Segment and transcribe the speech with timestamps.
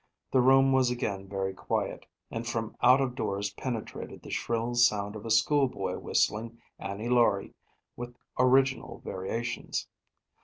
[0.31, 5.15] The room was again very quiet, and from out of doors penetrated the shrill sound
[5.15, 7.53] of a schoolboy whistling "Annie Laurie"
[7.95, 9.87] with original variations.